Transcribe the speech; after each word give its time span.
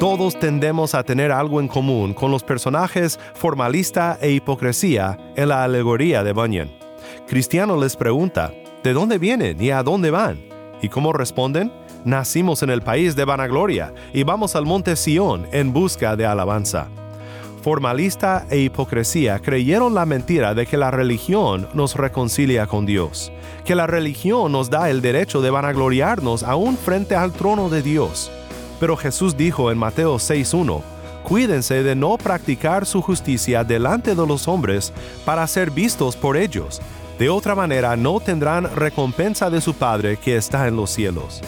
Todos 0.00 0.38
tendemos 0.38 0.94
a 0.94 1.02
tener 1.02 1.30
algo 1.30 1.60
en 1.60 1.68
común 1.68 2.14
con 2.14 2.30
los 2.30 2.42
personajes 2.42 3.20
formalista 3.34 4.16
e 4.22 4.30
hipocresía 4.30 5.18
en 5.36 5.50
la 5.50 5.62
alegoría 5.62 6.24
de 6.24 6.32
Bunyan. 6.32 6.70
Cristiano 7.28 7.76
les 7.76 7.96
pregunta, 7.96 8.50
¿de 8.82 8.94
dónde 8.94 9.18
vienen 9.18 9.62
y 9.62 9.68
a 9.72 9.82
dónde 9.82 10.10
van? 10.10 10.40
¿Y 10.80 10.88
cómo 10.88 11.12
responden? 11.12 11.70
Nacimos 12.06 12.62
en 12.62 12.70
el 12.70 12.80
país 12.80 13.14
de 13.14 13.26
vanagloria 13.26 13.92
y 14.14 14.22
vamos 14.22 14.56
al 14.56 14.64
monte 14.64 14.96
Sión 14.96 15.46
en 15.52 15.74
busca 15.74 16.16
de 16.16 16.24
alabanza. 16.24 16.88
Formalista 17.62 18.46
e 18.48 18.56
hipocresía 18.56 19.38
creyeron 19.40 19.94
la 19.94 20.06
mentira 20.06 20.54
de 20.54 20.64
que 20.64 20.78
la 20.78 20.90
religión 20.90 21.68
nos 21.74 21.94
reconcilia 21.94 22.66
con 22.66 22.86
Dios, 22.86 23.30
que 23.66 23.74
la 23.74 23.86
religión 23.86 24.50
nos 24.50 24.70
da 24.70 24.88
el 24.88 25.02
derecho 25.02 25.42
de 25.42 25.50
vanagloriarnos 25.50 26.42
aún 26.42 26.78
frente 26.78 27.16
al 27.16 27.34
trono 27.34 27.68
de 27.68 27.82
Dios. 27.82 28.32
Pero 28.80 28.96
Jesús 28.96 29.36
dijo 29.36 29.70
en 29.70 29.78
Mateo 29.78 30.16
6.1, 30.16 30.82
Cuídense 31.22 31.82
de 31.82 31.94
no 31.94 32.16
practicar 32.16 32.86
su 32.86 33.02
justicia 33.02 33.62
delante 33.62 34.14
de 34.14 34.26
los 34.26 34.48
hombres 34.48 34.92
para 35.24 35.46
ser 35.46 35.70
vistos 35.70 36.16
por 36.16 36.36
ellos. 36.36 36.80
De 37.18 37.28
otra 37.28 37.54
manera 37.54 37.94
no 37.96 38.18
tendrán 38.18 38.74
recompensa 38.74 39.50
de 39.50 39.60
su 39.60 39.74
Padre 39.74 40.16
que 40.16 40.36
está 40.36 40.66
en 40.66 40.76
los 40.76 40.90
cielos. 40.90 41.42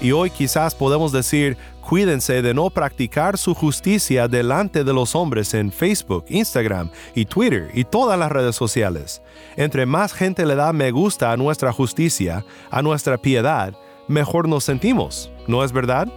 Y 0.00 0.12
hoy 0.12 0.28
quizás 0.28 0.74
podemos 0.74 1.10
decir, 1.10 1.56
cuídense 1.80 2.42
de 2.42 2.52
no 2.52 2.68
practicar 2.68 3.38
su 3.38 3.54
justicia 3.54 4.28
delante 4.28 4.84
de 4.84 4.92
los 4.92 5.14
hombres 5.16 5.54
en 5.54 5.72
Facebook, 5.72 6.26
Instagram 6.28 6.90
y 7.14 7.24
Twitter 7.24 7.70
y 7.72 7.84
todas 7.84 8.18
las 8.18 8.30
redes 8.30 8.54
sociales. 8.54 9.22
Entre 9.56 9.86
más 9.86 10.12
gente 10.12 10.44
le 10.44 10.54
da 10.54 10.74
me 10.74 10.90
gusta 10.90 11.32
a 11.32 11.36
nuestra 11.38 11.72
justicia, 11.72 12.44
a 12.70 12.82
nuestra 12.82 13.16
piedad, 13.16 13.74
mejor 14.06 14.48
nos 14.48 14.64
sentimos, 14.64 15.30
¿no 15.46 15.64
es 15.64 15.72
verdad? 15.72 16.08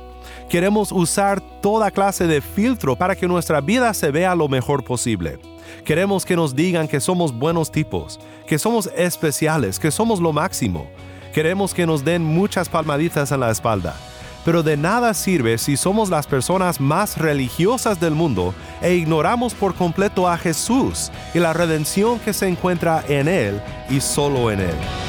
Queremos 0.50 0.92
usar 0.92 1.40
toda 1.62 1.92
clase 1.92 2.26
de 2.26 2.42
filtro 2.42 2.96
para 2.96 3.16
que 3.16 3.28
nuestra 3.28 3.62
vida 3.62 3.94
se 3.94 4.10
vea 4.10 4.34
lo 4.34 4.48
mejor 4.48 4.84
posible. 4.84 5.38
Queremos 5.86 6.26
que 6.26 6.36
nos 6.36 6.56
digan 6.56 6.88
que 6.88 7.00
somos 7.00 7.32
buenos 7.32 7.72
tipos, 7.72 8.20
que 8.48 8.58
somos 8.58 8.90
especiales, 8.98 9.78
que 9.78 9.92
somos 9.92 10.20
lo 10.20 10.34
máximo. 10.34 10.88
Queremos 11.36 11.72
que 11.72 11.86
nos 11.86 12.04
den 12.04 12.24
muchas 12.24 12.68
palmaditas 12.68 13.32
en 13.32 13.42
la 13.42 13.52
espalda. 13.52 13.96
Pero 14.44 14.64
de 14.64 14.76
nada 14.76 15.14
sirve 15.14 15.60
si 15.60 15.78
somos 15.78 16.10
las 16.10 16.26
personas 16.26 16.82
más 16.82 17.20
religiosas 17.20 18.00
del 18.00 18.16
mundo 18.16 18.56
e 18.82 18.96
ignoramos 18.96 19.54
por 19.54 19.76
completo 19.76 20.28
a 20.28 20.36
Jesús 20.36 21.12
y 21.36 21.38
la 21.38 21.54
redención 21.54 22.18
que 22.18 22.34
se 22.34 22.48
encuentra 22.48 23.04
en 23.08 23.28
Él 23.28 23.62
y 23.88 24.02
solo 24.02 24.50
en 24.50 24.62
Él. 24.62 25.09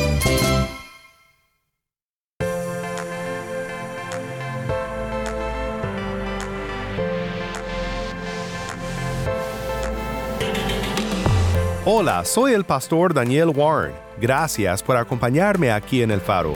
Hola, 11.93 12.23
soy 12.23 12.53
el 12.53 12.63
pastor 12.63 13.13
Daniel 13.13 13.49
Warren. 13.53 13.93
Gracias 14.17 14.81
por 14.81 14.95
acompañarme 14.95 15.73
aquí 15.73 16.01
en 16.01 16.11
el 16.11 16.21
faro. 16.21 16.53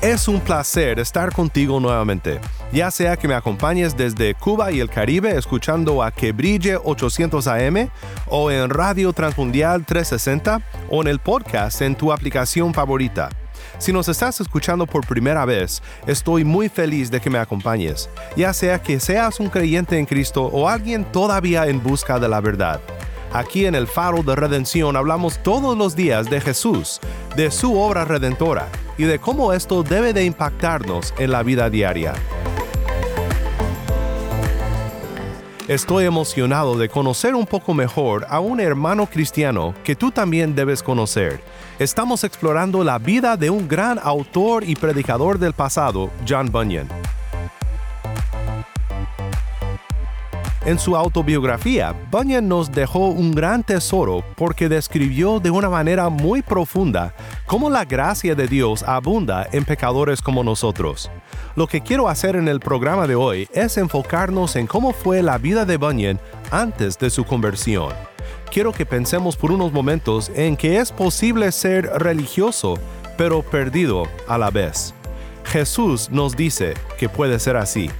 Es 0.00 0.26
un 0.26 0.40
placer 0.40 0.98
estar 0.98 1.32
contigo 1.32 1.78
nuevamente, 1.78 2.40
ya 2.72 2.90
sea 2.90 3.16
que 3.16 3.28
me 3.28 3.34
acompañes 3.34 3.96
desde 3.96 4.34
Cuba 4.34 4.72
y 4.72 4.80
el 4.80 4.90
Caribe 4.90 5.36
escuchando 5.38 6.02
a 6.02 6.10
Que 6.10 6.32
Brille 6.32 6.76
800 6.82 7.46
AM 7.46 7.88
o 8.26 8.50
en 8.50 8.68
Radio 8.68 9.12
Transmundial 9.12 9.86
360 9.86 10.62
o 10.90 11.02
en 11.02 11.06
el 11.06 11.20
podcast 11.20 11.80
en 11.82 11.94
tu 11.94 12.12
aplicación 12.12 12.74
favorita. 12.74 13.30
Si 13.82 13.92
nos 13.92 14.06
estás 14.06 14.40
escuchando 14.40 14.86
por 14.86 15.04
primera 15.04 15.44
vez, 15.44 15.82
estoy 16.06 16.44
muy 16.44 16.68
feliz 16.68 17.10
de 17.10 17.20
que 17.20 17.28
me 17.28 17.40
acompañes, 17.40 18.08
ya 18.36 18.52
sea 18.52 18.80
que 18.80 19.00
seas 19.00 19.40
un 19.40 19.48
creyente 19.48 19.98
en 19.98 20.06
Cristo 20.06 20.44
o 20.44 20.68
alguien 20.68 21.04
todavía 21.04 21.66
en 21.66 21.82
busca 21.82 22.20
de 22.20 22.28
la 22.28 22.40
verdad. 22.40 22.80
Aquí 23.32 23.66
en 23.66 23.74
el 23.74 23.88
Faro 23.88 24.22
de 24.22 24.36
Redención 24.36 24.94
hablamos 24.96 25.42
todos 25.42 25.76
los 25.76 25.96
días 25.96 26.30
de 26.30 26.40
Jesús, 26.40 27.00
de 27.34 27.50
su 27.50 27.76
obra 27.76 28.04
redentora 28.04 28.68
y 28.96 29.02
de 29.02 29.18
cómo 29.18 29.52
esto 29.52 29.82
debe 29.82 30.12
de 30.12 30.26
impactarnos 30.26 31.12
en 31.18 31.32
la 31.32 31.42
vida 31.42 31.68
diaria. 31.68 32.14
Estoy 35.66 36.04
emocionado 36.04 36.78
de 36.78 36.88
conocer 36.88 37.34
un 37.34 37.46
poco 37.46 37.74
mejor 37.74 38.26
a 38.28 38.38
un 38.38 38.60
hermano 38.60 39.06
cristiano 39.06 39.74
que 39.82 39.96
tú 39.96 40.12
también 40.12 40.54
debes 40.54 40.84
conocer. 40.84 41.40
Estamos 41.78 42.22
explorando 42.22 42.84
la 42.84 42.98
vida 42.98 43.36
de 43.36 43.48
un 43.48 43.66
gran 43.66 43.98
autor 44.02 44.62
y 44.62 44.76
predicador 44.76 45.38
del 45.38 45.54
pasado, 45.54 46.10
John 46.28 46.50
Bunyan. 46.52 46.86
En 50.64 50.78
su 50.78 50.96
autobiografía, 50.96 51.92
Bunyan 52.10 52.46
nos 52.46 52.70
dejó 52.70 53.08
un 53.08 53.32
gran 53.32 53.64
tesoro 53.64 54.22
porque 54.36 54.68
describió 54.68 55.40
de 55.40 55.50
una 55.50 55.68
manera 55.68 56.08
muy 56.08 56.40
profunda 56.42 57.14
cómo 57.46 57.68
la 57.68 57.84
gracia 57.84 58.36
de 58.36 58.46
Dios 58.46 58.84
abunda 58.84 59.48
en 59.50 59.64
pecadores 59.64 60.22
como 60.22 60.44
nosotros. 60.44 61.10
Lo 61.56 61.66
que 61.66 61.80
quiero 61.80 62.08
hacer 62.08 62.36
en 62.36 62.46
el 62.46 62.60
programa 62.60 63.08
de 63.08 63.16
hoy 63.16 63.48
es 63.52 63.76
enfocarnos 63.76 64.54
en 64.54 64.68
cómo 64.68 64.92
fue 64.92 65.20
la 65.22 65.36
vida 65.38 65.64
de 65.64 65.78
Bunyan 65.78 66.20
antes 66.52 66.96
de 66.98 67.10
su 67.10 67.24
conversión. 67.24 67.92
Quiero 68.50 68.72
que 68.72 68.86
pensemos 68.86 69.36
por 69.36 69.52
unos 69.52 69.72
momentos 69.72 70.30
en 70.34 70.56
que 70.56 70.78
es 70.78 70.92
posible 70.92 71.52
ser 71.52 71.86
religioso, 71.86 72.78
pero 73.16 73.42
perdido 73.42 74.04
a 74.26 74.38
la 74.38 74.50
vez. 74.50 74.94
Jesús 75.44 76.10
nos 76.10 76.36
dice 76.36 76.74
que 76.98 77.08
puede 77.08 77.38
ser 77.38 77.56
así. 77.56 77.90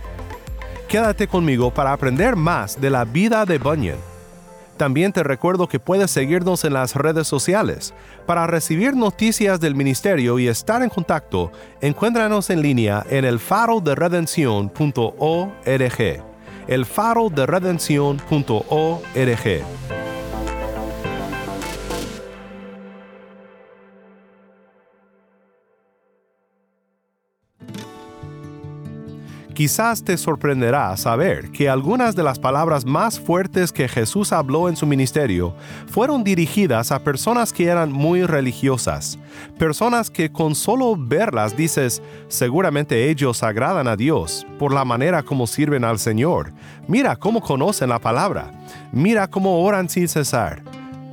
Quédate 0.88 1.27
conmigo 1.27 1.72
para 1.72 1.93
aprender 1.93 2.37
más 2.37 2.81
de 2.81 2.91
la 2.91 3.05
vida 3.05 3.44
de 3.47 3.59
Bunyan. 3.59 3.97
También 4.77 5.12
te 5.12 5.22
recuerdo 5.22 5.69
que 5.69 5.78
puedes 5.78 6.11
seguirnos 6.11 6.65
en 6.65 6.72
las 6.72 6.97
redes 6.97 7.28
sociales. 7.28 7.94
Para 8.27 8.47
recibir 8.47 8.97
noticias 8.97 9.61
del 9.61 9.75
ministerio 9.75 10.38
y 10.38 10.49
estar 10.49 10.82
en 10.82 10.88
contacto, 10.88 11.53
encuéntranos 11.81 12.50
en 12.50 12.62
línea 12.62 13.05
en 13.09 13.25
el 13.25 13.38
faro 13.38 13.81
de 13.81 13.94
redención.org. 13.94 14.72
El 16.69 16.87
faro. 16.87 17.22
Quizás 29.54 30.02
te 30.02 30.16
sorprenderá 30.16 30.96
saber 30.96 31.50
que 31.50 31.69
algunas 31.69 32.16
de 32.16 32.22
las 32.22 32.38
palabras 32.38 32.87
más 32.87 33.20
fuertes 33.20 33.70
que 33.70 33.87
Jesús 33.87 34.32
habló 34.32 34.69
en 34.69 34.76
su 34.76 34.87
ministerio 34.87 35.54
fueron 35.88 36.25
dirigidas 36.25 36.90
a 36.90 37.00
personas 37.00 37.52
que 37.52 37.66
eran 37.66 37.93
muy 37.93 38.25
religiosas, 38.25 39.19
personas 39.58 40.08
que 40.08 40.32
con 40.32 40.54
solo 40.54 40.96
verlas 40.96 41.54
dices, 41.54 42.02
seguramente 42.28 43.10
ellos 43.10 43.43
agradan 43.43 43.88
a 43.88 43.96
Dios 43.96 44.46
por 44.58 44.72
la 44.72 44.87
manera 44.87 45.22
como 45.22 45.46
sirven 45.46 45.84
al 45.84 45.98
Señor, 45.98 46.52
mira 46.88 47.16
cómo 47.16 47.43
conocen 47.43 47.90
la 47.90 47.98
palabra, 47.98 48.50
mira 48.90 49.28
cómo 49.28 49.62
oran 49.62 49.90
sin 49.90 50.08
cesar. 50.08 50.62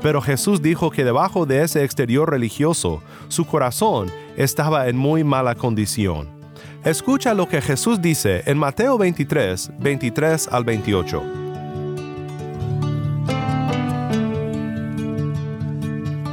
Pero 0.02 0.22
Jesús 0.22 0.62
dijo 0.62 0.92
que 0.92 1.04
debajo 1.04 1.46
de 1.46 1.64
ese 1.64 1.84
exterior 1.84 2.30
religioso, 2.30 3.04
su 3.28 3.46
corazón 3.46 4.10
estaba 4.38 4.88
en 4.88 4.96
muy 4.96 5.26
mala 5.26 5.56
condición. 5.56 6.39
Escucha 6.86 7.34
lo 7.34 7.50
que 7.50 7.62
Jesús 7.62 8.02
dice 8.02 8.42
en 8.46 8.58
Mateo 8.58 8.98
23, 8.98 9.72
23 9.80 10.48
al 10.48 10.64
28. 10.64 11.24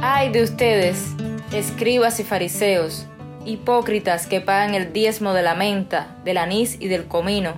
Ay 0.01 0.31
de 0.31 0.43
ustedes, 0.43 1.07
escribas 1.51 2.21
y 2.21 2.23
fariseos, 2.23 3.07
Hipócritas 3.45 4.25
que 4.25 4.39
pagan 4.39 4.73
el 4.73 4.93
diezmo 4.93 5.33
de 5.33 5.41
la 5.41 5.53
menta, 5.53 6.15
del 6.23 6.37
anís 6.37 6.77
y 6.79 6.87
del 6.87 7.07
comino, 7.07 7.55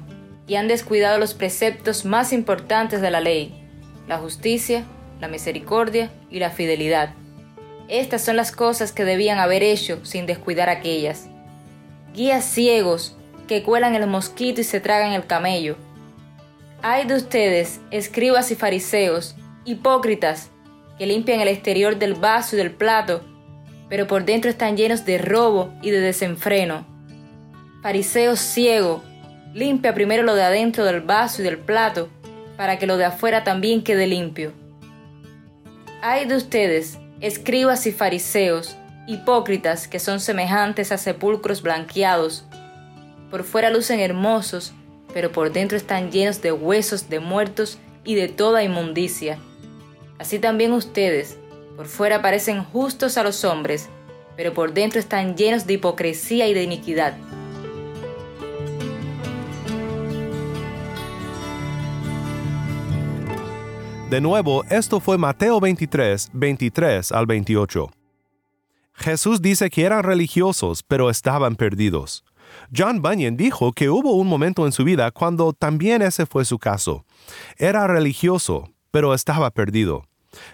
y 0.48 0.56
han 0.56 0.68
descuidado 0.68 1.20
los 1.20 1.36
preceptos 1.36 2.06
más 2.06 2.34
importantes 2.34 3.02
de 3.02 3.12
la 3.12 3.22
ley, 3.22 3.54
la 4.08 4.18
justicia, 4.18 4.84
la 5.22 5.28
misericordia 5.28 6.12
y 6.32 6.40
la 6.40 6.50
fidelidad. 6.50 7.14
Estas 7.88 8.26
son 8.26 8.36
las 8.36 8.52
cosas 8.52 8.92
que 8.92 9.06
debían 9.06 9.38
haber 9.38 9.62
hecho 9.62 10.04
sin 10.04 10.26
descuidar 10.26 10.70
aquellas. 10.70 11.29
Guías 12.14 12.46
ciegos 12.46 13.16
que 13.48 13.64
cuelan 13.64 13.96
el 13.96 14.08
mosquito 14.08 14.62
y 14.62 14.64
se 14.64 14.80
tragan 14.80 15.14
el 15.14 15.26
camello. 15.26 15.76
Hay 16.82 17.06
de 17.06 17.16
ustedes, 17.16 17.82
escribas 17.92 18.52
y 18.52 18.56
fariseos, 18.56 19.36
hipócritas, 19.66 20.50
que 20.98 21.06
limpian 21.06 21.40
el 21.40 21.48
exterior 21.48 21.98
del 21.98 22.14
vaso 22.14 22.56
y 22.56 22.60
del 22.60 22.72
plato, 22.72 23.22
pero 23.90 24.08
por 24.08 24.26
dentro 24.26 24.50
están 24.50 24.78
llenos 24.78 25.06
de 25.06 25.18
robo 25.18 25.74
y 25.82 25.92
de 25.92 26.00
desenfreno. 26.00 26.86
Fariseo 27.82 28.36
ciego, 28.36 29.02
limpia 29.54 29.94
primero 29.94 30.24
lo 30.24 30.36
de 30.36 30.44
adentro 30.44 30.86
del 30.86 31.02
vaso 31.02 31.42
y 31.42 31.46
del 31.46 31.58
plato, 31.58 32.10
para 32.58 32.78
que 32.78 32.88
lo 32.88 32.98
de 32.98 33.06
afuera 33.06 33.44
también 33.44 33.84
quede 33.84 34.08
limpio. 34.08 34.54
Hay 36.02 36.26
de 36.26 36.36
ustedes, 36.36 37.00
escribas 37.22 37.88
y 37.88 37.92
fariseos, 37.92 38.78
hipócritas 39.10 39.88
que 39.88 40.00
son 40.00 40.20
semejantes 40.20 40.92
a 40.92 41.00
sepulcros 41.00 41.64
blanqueados. 41.64 42.46
Por 43.32 43.44
fuera 43.44 43.72
lucen 43.72 44.00
hermosos, 44.00 44.72
pero 45.14 45.32
por 45.32 45.52
dentro 45.52 45.78
están 45.78 46.12
llenos 46.12 46.44
de 46.44 46.52
huesos 46.52 47.10
de 47.10 47.20
muertos 47.20 47.80
y 48.04 48.14
de 48.14 48.28
toda 48.28 48.64
inmundicia. 48.64 49.40
Así 50.20 50.38
también 50.38 50.74
ustedes, 50.74 51.40
por 51.76 51.88
fuera 51.88 52.22
parecen 52.22 52.64
justos 52.64 53.18
a 53.18 53.24
los 53.24 53.44
hombres, 53.46 53.90
pero 54.38 54.54
por 54.54 54.74
dentro 54.74 55.00
están 55.00 55.36
llenos 55.36 55.66
de 55.66 55.74
hipocresía 55.74 56.48
y 56.48 56.54
de 56.54 56.62
iniquidad. 56.62 57.18
De 64.12 64.22
nuevo, 64.22 64.64
esto 64.70 65.00
fue 65.00 65.18
Mateo 65.18 65.60
23, 65.60 66.30
23 66.34 67.12
al 67.12 67.26
28. 67.26 67.99
Jesús 69.00 69.42
dice 69.42 69.70
que 69.70 69.84
eran 69.84 70.04
religiosos, 70.04 70.84
pero 70.84 71.10
estaban 71.10 71.56
perdidos. 71.56 72.26
John 72.76 73.02
Bunyan 73.02 73.38
dijo 73.38 73.72
que 73.72 73.90
hubo 73.90 74.14
un 74.14 74.28
momento 74.28 74.66
en 74.66 74.72
su 74.72 74.84
vida 74.84 75.12
cuando 75.12 75.54
también 75.54 76.02
ese 76.02 76.26
fue 76.26 76.44
su 76.46 76.60
caso. 76.60 77.06
Era 77.58 77.88
religioso, 77.88 78.70
pero 78.92 79.14
estaba 79.14 79.52
perdido. 79.52 80.04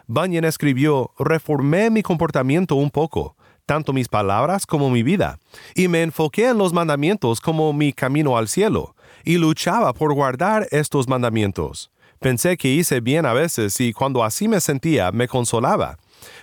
Bunyan 0.07 0.45
escribió, 0.45 1.11
reformé 1.17 1.89
mi 1.89 2.03
comportamiento 2.03 2.75
un 2.75 2.91
poco, 2.91 3.35
tanto 3.65 3.93
mis 3.93 4.07
palabras 4.07 4.65
como 4.65 4.89
mi 4.89 5.01
vida, 5.01 5.39
y 5.73 5.87
me 5.87 6.03
enfoqué 6.03 6.49
en 6.49 6.57
los 6.57 6.71
mandamientos 6.71 7.41
como 7.41 7.73
mi 7.73 7.93
camino 7.93 8.37
al 8.37 8.47
cielo, 8.47 8.95
y 9.23 9.37
luchaba 9.37 9.93
por 9.93 10.13
guardar 10.13 10.67
estos 10.71 11.07
mandamientos. 11.07 11.91
Pensé 12.19 12.57
que 12.57 12.69
hice 12.69 13.01
bien 13.01 13.25
a 13.25 13.33
veces 13.33 13.79
y 13.81 13.91
cuando 13.91 14.23
así 14.23 14.47
me 14.47 14.61
sentía 14.61 15.11
me 15.11 15.27
consolaba, 15.27 15.97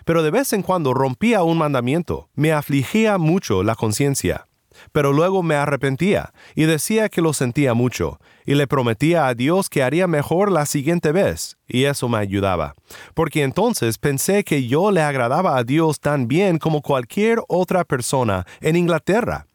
pero 0.04 0.22
de 0.22 0.30
vez 0.30 0.52
en 0.52 0.62
cuando 0.62 0.94
rompía 0.94 1.42
un 1.42 1.58
mandamiento, 1.58 2.28
me 2.34 2.52
afligía 2.52 3.18
mucho 3.18 3.62
la 3.62 3.74
conciencia. 3.74 4.46
Pero 4.92 5.12
luego 5.12 5.42
me 5.42 5.54
arrepentía 5.54 6.32
y 6.54 6.64
decía 6.64 7.08
que 7.08 7.22
lo 7.22 7.32
sentía 7.32 7.74
mucho, 7.74 8.18
y 8.44 8.54
le 8.54 8.66
prometía 8.66 9.26
a 9.26 9.34
Dios 9.34 9.68
que 9.68 9.82
haría 9.82 10.06
mejor 10.06 10.50
la 10.50 10.66
siguiente 10.66 11.12
vez, 11.12 11.56
y 11.66 11.84
eso 11.84 12.08
me 12.08 12.18
ayudaba, 12.18 12.74
porque 13.14 13.42
entonces 13.42 13.98
pensé 13.98 14.44
que 14.44 14.66
yo 14.66 14.90
le 14.90 15.02
agradaba 15.02 15.56
a 15.56 15.64
Dios 15.64 16.00
tan 16.00 16.26
bien 16.26 16.58
como 16.58 16.82
cualquier 16.82 17.40
otra 17.48 17.84
persona 17.84 18.46
en 18.60 18.76
Inglaterra. 18.76 19.46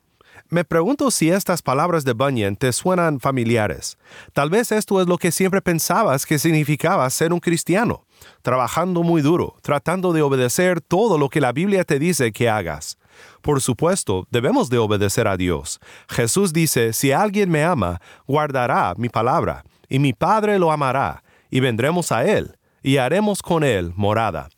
Me 0.50 0.63
pregunto 0.63 1.12
si 1.12 1.29
estas 1.29 1.62
palabras 1.62 2.06
de 2.06 2.13
Bunyan 2.13 2.56
te 2.56 2.71
suenan 2.71 3.19
familiares. 3.19 3.97
Tal 4.31 4.50
vez 4.50 4.71
esto 4.71 5.01
es 5.01 5.07
lo 5.07 5.18
que 5.18 5.33
siempre 5.33 5.62
pensabas 5.62 6.25
que 6.25 6.39
significaba 6.39 7.09
ser 7.09 7.33
un 7.33 7.41
cristiano, 7.41 8.06
trabajando 8.41 9.03
muy 9.03 9.21
duro, 9.21 9.55
tratando 9.61 10.13
de 10.13 10.21
obedecer 10.21 10.81
todo 10.81 11.17
lo 11.17 11.29
que 11.29 11.41
la 11.41 11.51
Biblia 11.51 11.83
te 11.83 11.99
dice 11.99 12.31
que 12.31 12.49
hagas. 12.49 12.97
Por 13.41 13.61
supuesto, 13.61 14.27
debemos 14.31 14.69
de 14.69 14.77
obedecer 14.77 15.27
a 15.27 15.37
Dios. 15.37 15.79
Jesús 16.07 16.53
dice, 16.53 16.93
si 16.93 17.11
alguien 17.11 17.49
me 17.49 17.63
ama, 17.63 17.99
guardará 18.27 18.93
mi 18.97 19.09
palabra, 19.09 19.63
y 19.89 19.99
mi 19.99 20.13
Padre 20.13 20.59
lo 20.59 20.71
amará, 20.71 21.23
y 21.49 21.59
vendremos 21.59 22.11
a 22.11 22.25
él, 22.25 22.57
y 22.83 22.97
haremos 22.97 23.41
con 23.41 23.63
él 23.63 23.93
morada. 23.95 24.49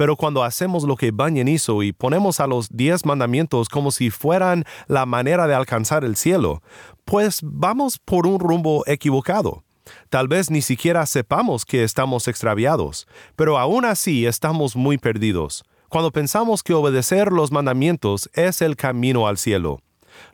Pero 0.00 0.16
cuando 0.16 0.42
hacemos 0.42 0.84
lo 0.84 0.96
que 0.96 1.10
Bunyan 1.10 1.46
hizo 1.46 1.82
y 1.82 1.92
ponemos 1.92 2.40
a 2.40 2.46
los 2.46 2.70
diez 2.70 3.04
mandamientos 3.04 3.68
como 3.68 3.90
si 3.90 4.08
fueran 4.08 4.64
la 4.86 5.04
manera 5.04 5.46
de 5.46 5.54
alcanzar 5.54 6.04
el 6.04 6.16
cielo, 6.16 6.62
pues 7.04 7.40
vamos 7.42 7.98
por 7.98 8.26
un 8.26 8.40
rumbo 8.40 8.82
equivocado. 8.86 9.62
Tal 10.08 10.28
vez 10.28 10.50
ni 10.50 10.62
siquiera 10.62 11.06
sepamos 11.06 11.64
que 11.64 11.84
estamos 11.84 12.28
extraviados, 12.28 13.06
pero 13.36 13.58
aún 13.58 13.84
así 13.84 14.26
estamos 14.26 14.76
muy 14.76 14.98
perdidos, 14.98 15.64
cuando 15.88 16.10
pensamos 16.10 16.62
que 16.62 16.74
obedecer 16.74 17.32
los 17.32 17.52
mandamientos 17.52 18.30
es 18.34 18.62
el 18.62 18.76
camino 18.76 19.26
al 19.26 19.38
cielo. 19.38 19.80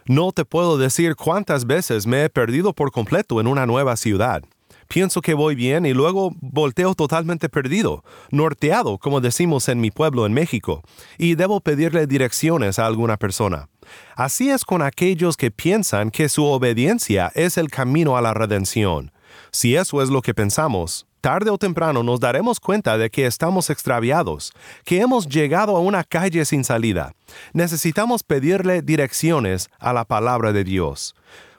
No 0.06 0.32
te 0.32 0.44
puedo 0.44 0.79
decir 0.79 1.17
cuántas 1.17 1.67
veces 1.67 2.06
me 2.06 2.25
he 2.25 2.31
perdido 2.31 2.73
por 2.73 2.93
completo 2.93 3.41
en 3.41 3.47
una 3.47 3.67
nueva 3.67 3.97
ciudad 3.97 4.43
pienso 4.88 5.20
que 5.20 5.35
voy 5.35 5.55
bien 5.55 5.87
y 5.87 5.93
luego 5.93 6.32
volteo 6.41 6.94
totalmente 6.94 7.49
perdido, 7.49 8.05
norteado, 8.31 8.99
como 8.99 9.20
decimos 9.20 9.69
en 9.69 9.81
mi 9.81 9.91
pueblo 9.91 10.26
en 10.26 10.32
México, 10.32 10.82
y 11.19 11.35
debo 11.35 11.61
pedirle 11.61 12.06
direcciones 12.06 12.79
a 12.79 12.87
alguna 12.87 13.17
persona. 13.17 13.69
Así 14.17 14.50
es 14.50 14.64
con 14.64 14.82
aquellos 14.82 15.37
que 15.37 15.50
piensan 15.50 16.11
que 16.11 16.29
su 16.29 16.44
obediencia 16.44 17.31
es 17.35 17.56
el 17.56 17.69
camino 17.69 18.17
a 18.17 18.20
la 18.20 18.35
redención. 18.35 19.12
Si 19.51 19.77
eso 19.77 20.03
es 20.03 20.11
lo 20.11 20.23
que 20.23 20.35
pensamos, 20.35 21.07
tarde 21.21 21.51
o 21.51 21.59
temprano 21.59 22.03
nos 22.03 22.21
daremos 22.21 22.61
cuenta 22.61 22.97
de 22.99 23.11
que 23.11 23.27
estamos 23.27 23.71
extraviados, 23.71 24.53
que 24.85 25.01
hemos 25.01 25.29
llegado 25.29 25.77
a 25.77 25.81
una 25.81 26.05
calle 26.05 26.45
sin 26.45 26.65
salida. 26.65 27.13
Necesitamos 27.53 28.23
pedirle 28.23 28.83
direcciones 28.83 29.69
a 29.79 29.93
la 29.93 30.05
palabra 30.05 30.53
de 30.53 30.65
Dios. 30.65 31.15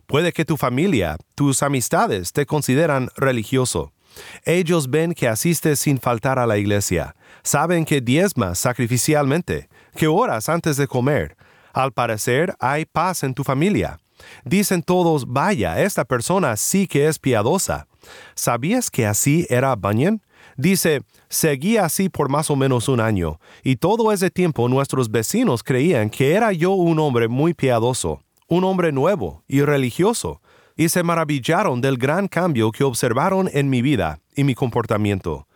Puede 0.05 0.31
que 0.31 0.45
tu 0.45 0.55
familia, 0.55 1.17
tus 1.35 1.63
amistades 1.63 2.31
te 2.31 2.45
consideran 2.45 3.09
religioso. 3.17 3.91
Ellos 4.45 4.89
ven 4.89 5.13
que 5.13 5.27
asistes 5.27 5.79
sin 5.79 5.99
faltar 5.99 6.39
a 6.39 6.47
la 6.47 6.57
iglesia, 6.57 7.15
saben 7.43 7.85
que 7.85 8.01
diezmas 8.01 8.57
sacrificialmente, 8.57 9.69
que 9.95 10.07
oras 10.07 10.49
antes 10.49 10.77
de 10.77 10.87
comer. 10.87 11.35
Al 11.73 11.91
parecer 11.91 12.55
hay 12.59 12.85
paz 12.85 13.23
en 13.23 13.33
tu 13.33 13.43
familia. 13.43 13.99
Dicen 14.45 14.83
todos, 14.83 15.25
vaya, 15.27 15.81
esta 15.81 16.05
persona 16.05 16.55
sí 16.57 16.87
que 16.87 17.07
es 17.07 17.19
piadosa. 17.19 17.87
¿Sabías 18.35 18.89
que 18.89 19.05
así 19.05 19.45
era 19.49 19.75
Bunyan? 19.75 20.21
Dice, 20.55 21.01
seguí 21.29 21.77
así 21.77 22.09
por 22.09 22.29
más 22.29 22.49
o 22.49 22.55
menos 22.55 22.87
un 22.87 22.99
año, 22.99 23.39
y 23.63 23.75
todo 23.75 24.11
ese 24.11 24.31
tiempo 24.31 24.69
nuestros 24.69 25.11
vecinos 25.11 25.61
creían 25.63 26.09
que 26.09 26.33
era 26.33 26.51
yo 26.51 26.71
un 26.71 26.99
hombre 26.99 27.27
muy 27.27 27.53
piadoso 27.53 28.21
un 28.47 28.63
hombre 28.63 28.91
nuevo 28.91 29.43
y 29.47 29.61
religioso, 29.61 30.41
y 30.75 30.89
se 30.89 31.03
maravillaron 31.03 31.81
del 31.81 31.97
gran 31.97 32.27
cambio 32.27 32.71
que 32.71 32.83
observaron 32.83 33.49
en 33.51 33.69
mi 33.69 33.81
vida 33.81 34.19
y 34.35 34.43
mi 34.43 34.55
comportamiento. 34.55 35.47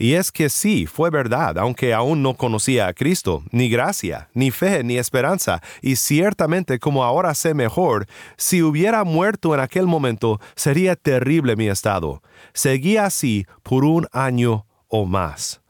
Y 0.00 0.14
es 0.14 0.30
que 0.30 0.48
sí, 0.48 0.86
fue 0.86 1.10
verdad, 1.10 1.58
aunque 1.58 1.92
aún 1.92 2.22
no 2.22 2.34
conocía 2.34 2.86
a 2.86 2.94
Cristo, 2.94 3.42
ni 3.50 3.68
gracia, 3.68 4.28
ni 4.32 4.52
fe, 4.52 4.84
ni 4.84 4.96
esperanza, 4.96 5.60
y 5.82 5.96
ciertamente 5.96 6.78
como 6.78 7.02
ahora 7.02 7.34
sé 7.34 7.52
mejor, 7.52 8.06
si 8.36 8.62
hubiera 8.62 9.02
muerto 9.02 9.52
en 9.54 9.60
aquel 9.60 9.88
momento, 9.88 10.40
sería 10.54 10.94
terrible 10.94 11.56
mi 11.56 11.66
estado. 11.66 12.22
Seguí 12.54 12.96
así 12.96 13.44
por 13.64 13.84
un 13.84 14.06
año 14.12 14.66
o 14.86 15.04
más. 15.04 15.62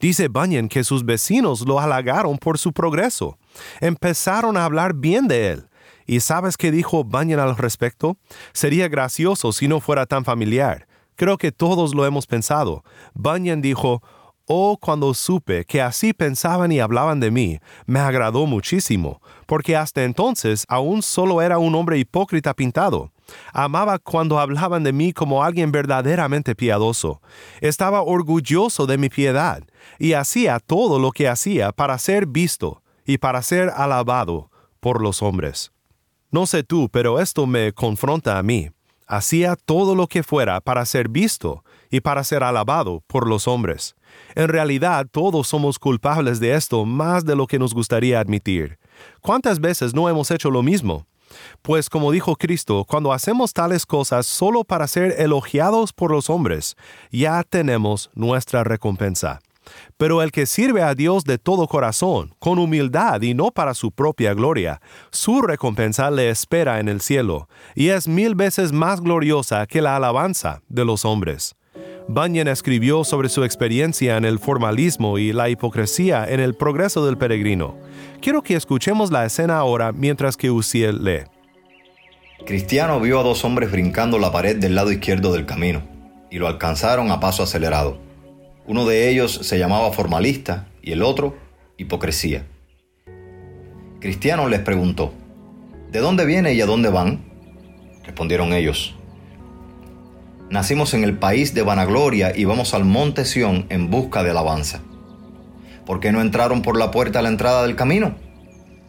Dice 0.00 0.26
Bunyan 0.26 0.68
que 0.68 0.82
sus 0.82 1.04
vecinos 1.04 1.60
lo 1.60 1.78
halagaron 1.78 2.38
por 2.38 2.58
su 2.58 2.72
progreso. 2.72 3.38
Empezaron 3.80 4.56
a 4.56 4.64
hablar 4.64 4.94
bien 4.94 5.28
de 5.28 5.50
él. 5.52 5.68
¿Y 6.06 6.18
sabes 6.18 6.56
qué 6.56 6.72
dijo 6.72 7.04
Bunyan 7.04 7.38
al 7.38 7.56
respecto? 7.56 8.16
Sería 8.52 8.88
gracioso 8.88 9.52
si 9.52 9.68
no 9.68 9.78
fuera 9.78 10.06
tan 10.06 10.24
familiar. 10.24 10.88
Creo 11.20 11.36
que 11.36 11.52
todos 11.52 11.94
lo 11.94 12.06
hemos 12.06 12.26
pensado. 12.26 12.82
Bunyan 13.12 13.60
dijo, 13.60 14.02
Oh, 14.46 14.78
cuando 14.80 15.12
supe 15.12 15.66
que 15.66 15.82
así 15.82 16.14
pensaban 16.14 16.72
y 16.72 16.80
hablaban 16.80 17.20
de 17.20 17.30
mí, 17.30 17.58
me 17.84 18.00
agradó 18.00 18.46
muchísimo, 18.46 19.20
porque 19.44 19.76
hasta 19.76 20.04
entonces 20.04 20.64
aún 20.66 21.02
solo 21.02 21.42
era 21.42 21.58
un 21.58 21.74
hombre 21.74 21.98
hipócrita 21.98 22.54
pintado. 22.54 23.12
Amaba 23.52 23.98
cuando 23.98 24.38
hablaban 24.38 24.82
de 24.82 24.94
mí 24.94 25.12
como 25.12 25.44
alguien 25.44 25.70
verdaderamente 25.72 26.54
piadoso. 26.54 27.20
Estaba 27.60 28.00
orgulloso 28.00 28.86
de 28.86 28.96
mi 28.96 29.10
piedad, 29.10 29.62
y 29.98 30.14
hacía 30.14 30.58
todo 30.58 30.98
lo 30.98 31.10
que 31.12 31.28
hacía 31.28 31.70
para 31.72 31.98
ser 31.98 32.24
visto 32.24 32.82
y 33.04 33.18
para 33.18 33.42
ser 33.42 33.68
alabado 33.68 34.50
por 34.80 35.02
los 35.02 35.20
hombres. 35.20 35.70
No 36.30 36.46
sé 36.46 36.62
tú, 36.62 36.88
pero 36.90 37.20
esto 37.20 37.46
me 37.46 37.74
confronta 37.74 38.38
a 38.38 38.42
mí. 38.42 38.70
Hacía 39.12 39.56
todo 39.56 39.96
lo 39.96 40.06
que 40.06 40.22
fuera 40.22 40.60
para 40.60 40.86
ser 40.86 41.08
visto 41.08 41.64
y 41.90 41.98
para 41.98 42.22
ser 42.22 42.44
alabado 42.44 43.02
por 43.08 43.26
los 43.26 43.48
hombres. 43.48 43.96
En 44.36 44.46
realidad 44.46 45.08
todos 45.10 45.48
somos 45.48 45.80
culpables 45.80 46.38
de 46.38 46.54
esto 46.54 46.84
más 46.84 47.24
de 47.24 47.34
lo 47.34 47.48
que 47.48 47.58
nos 47.58 47.74
gustaría 47.74 48.20
admitir. 48.20 48.78
¿Cuántas 49.20 49.58
veces 49.58 49.94
no 49.94 50.08
hemos 50.08 50.30
hecho 50.30 50.48
lo 50.52 50.62
mismo? 50.62 51.08
Pues 51.60 51.90
como 51.90 52.12
dijo 52.12 52.36
Cristo, 52.36 52.84
cuando 52.88 53.12
hacemos 53.12 53.52
tales 53.52 53.84
cosas 53.84 54.26
solo 54.26 54.62
para 54.62 54.86
ser 54.86 55.16
elogiados 55.18 55.92
por 55.92 56.12
los 56.12 56.30
hombres, 56.30 56.76
ya 57.10 57.42
tenemos 57.42 58.10
nuestra 58.14 58.62
recompensa. 58.62 59.40
Pero 59.96 60.22
el 60.22 60.32
que 60.32 60.46
sirve 60.46 60.82
a 60.82 60.94
Dios 60.94 61.24
de 61.24 61.38
todo 61.38 61.66
corazón, 61.66 62.34
con 62.38 62.58
humildad 62.58 63.22
y 63.22 63.34
no 63.34 63.50
para 63.50 63.74
su 63.74 63.92
propia 63.92 64.34
gloria, 64.34 64.80
su 65.10 65.42
recompensa 65.42 66.10
le 66.10 66.30
espera 66.30 66.80
en 66.80 66.88
el 66.88 67.00
cielo, 67.00 67.48
y 67.74 67.88
es 67.88 68.08
mil 68.08 68.34
veces 68.34 68.72
más 68.72 69.00
gloriosa 69.00 69.66
que 69.66 69.82
la 69.82 69.96
alabanza 69.96 70.62
de 70.68 70.84
los 70.84 71.04
hombres. 71.04 71.54
Bunyan 72.08 72.48
escribió 72.48 73.04
sobre 73.04 73.28
su 73.28 73.44
experiencia 73.44 74.16
en 74.16 74.24
el 74.24 74.40
formalismo 74.40 75.18
y 75.18 75.32
la 75.32 75.48
hipocresía 75.48 76.24
en 76.28 76.40
el 76.40 76.54
progreso 76.54 77.06
del 77.06 77.16
peregrino. 77.16 77.76
Quiero 78.20 78.42
que 78.42 78.56
escuchemos 78.56 79.12
la 79.12 79.24
escena 79.24 79.58
ahora 79.58 79.92
mientras 79.92 80.36
que 80.36 80.50
Uciel 80.50 81.04
lee. 81.04 81.24
Cristiano 82.44 82.98
vio 83.00 83.20
a 83.20 83.22
dos 83.22 83.44
hombres 83.44 83.70
brincando 83.70 84.18
la 84.18 84.32
pared 84.32 84.56
del 84.56 84.74
lado 84.74 84.90
izquierdo 84.90 85.32
del 85.32 85.46
camino, 85.46 85.82
y 86.30 86.38
lo 86.38 86.48
alcanzaron 86.48 87.10
a 87.12 87.20
paso 87.20 87.42
acelerado. 87.42 88.09
Uno 88.66 88.86
de 88.86 89.10
ellos 89.10 89.40
se 89.42 89.58
llamaba 89.58 89.92
formalista 89.92 90.68
y 90.82 90.92
el 90.92 91.02
otro 91.02 91.36
hipocresía. 91.76 92.44
Cristiano 94.00 94.48
les 94.48 94.60
preguntó, 94.60 95.12
¿De 95.90 95.98
dónde 95.98 96.24
viene 96.24 96.54
y 96.54 96.60
a 96.60 96.66
dónde 96.66 96.88
van? 96.88 97.20
Respondieron 98.04 98.52
ellos, 98.52 98.94
Nacimos 100.50 100.94
en 100.94 101.04
el 101.04 101.16
país 101.16 101.54
de 101.54 101.62
vanagloria 101.62 102.36
y 102.36 102.44
vamos 102.44 102.74
al 102.74 102.84
monte 102.84 103.24
Sión 103.24 103.66
en 103.68 103.88
busca 103.88 104.24
de 104.24 104.30
alabanza. 104.30 104.80
¿Por 105.86 106.00
qué 106.00 106.10
no 106.10 106.20
entraron 106.20 106.62
por 106.62 106.76
la 106.76 106.90
puerta 106.90 107.20
a 107.20 107.22
la 107.22 107.28
entrada 107.28 107.62
del 107.62 107.76
camino? 107.76 108.16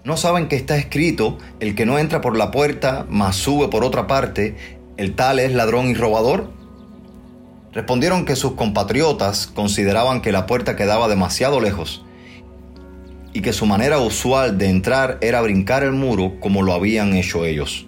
¿No 0.03 0.17
saben 0.17 0.47
que 0.47 0.55
está 0.55 0.75
escrito, 0.75 1.37
el 1.59 1.75
que 1.75 1.85
no 1.85 1.99
entra 1.99 2.19
por 2.19 2.35
la 2.35 2.49
puerta, 2.49 3.05
mas 3.09 3.35
sube 3.35 3.67
por 3.67 3.83
otra 3.83 4.07
parte, 4.07 4.55
el 4.97 5.13
tal 5.13 5.37
es 5.37 5.53
ladrón 5.53 5.85
y 5.89 5.93
robador? 5.93 6.51
Respondieron 7.73 8.25
que 8.25 8.35
sus 8.35 8.53
compatriotas 8.53 9.47
consideraban 9.47 10.21
que 10.21 10.33
la 10.33 10.45
puerta 10.45 10.75
quedaba 10.75 11.07
demasiado 11.07 11.61
lejos 11.61 12.03
y 13.33 13.41
que 13.41 13.53
su 13.53 13.65
manera 13.65 13.99
usual 13.99 14.57
de 14.57 14.69
entrar 14.69 15.17
era 15.21 15.41
brincar 15.41 15.83
el 15.83 15.93
muro 15.93 16.39
como 16.41 16.63
lo 16.63 16.73
habían 16.73 17.13
hecho 17.13 17.45
ellos. 17.45 17.87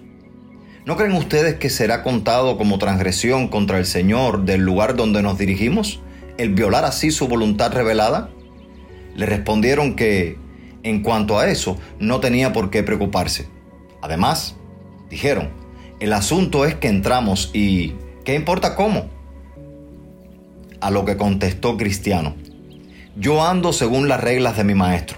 ¿No 0.86 0.96
creen 0.96 1.12
ustedes 1.12 1.54
que 1.54 1.68
será 1.68 2.02
contado 2.02 2.56
como 2.56 2.78
transgresión 2.78 3.48
contra 3.48 3.78
el 3.78 3.86
Señor 3.86 4.44
del 4.44 4.62
lugar 4.62 4.96
donde 4.96 5.22
nos 5.22 5.38
dirigimos, 5.38 6.00
el 6.38 6.54
violar 6.54 6.84
así 6.84 7.10
su 7.10 7.28
voluntad 7.28 7.72
revelada? 7.72 8.30
Le 9.14 9.26
respondieron 9.26 9.96
que, 9.96 10.38
en 10.82 11.02
cuanto 11.02 11.38
a 11.38 11.48
eso, 11.48 11.78
no 11.98 12.20
tenía 12.20 12.52
por 12.52 12.70
qué 12.70 12.82
preocuparse. 12.82 13.48
Además, 14.02 14.56
dijeron, 15.08 15.50
el 16.00 16.12
asunto 16.12 16.64
es 16.64 16.74
que 16.74 16.88
entramos 16.88 17.50
y, 17.54 17.94
¿qué 18.24 18.34
importa 18.34 18.74
cómo? 18.74 19.08
A 20.84 20.90
lo 20.90 21.06
que 21.06 21.16
contestó 21.16 21.78
Cristiano, 21.78 22.34
yo 23.16 23.42
ando 23.42 23.72
según 23.72 24.06
las 24.06 24.20
reglas 24.20 24.58
de 24.58 24.64
mi 24.64 24.74
maestro, 24.74 25.16